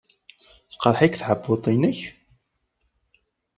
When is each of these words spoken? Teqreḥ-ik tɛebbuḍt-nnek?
Teqreḥ-ik 0.71 1.15
tɛebbuḍt-nnek? 1.19 1.99